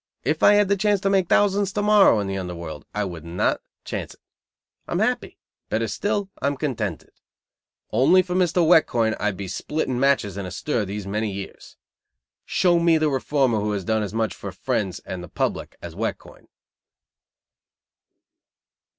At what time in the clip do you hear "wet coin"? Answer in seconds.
8.67-9.13, 15.95-16.47